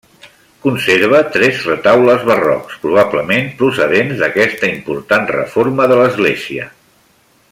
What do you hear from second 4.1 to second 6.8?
d'aquesta important reforma de l'església.